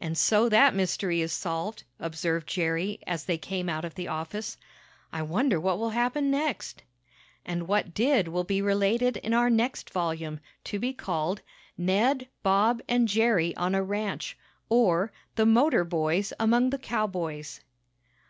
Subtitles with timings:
[0.00, 4.56] "And so that mystery is solved," observed Jerry, as they came out of the office.
[5.12, 6.82] "I wonder what will happen next?"
[7.44, 11.42] And what did will be related in our next volume, to be called,
[11.76, 14.34] "Ned, Bob and Jerry on a Ranch;
[14.70, 17.60] Or, The Motor Boys Among the Cowboys."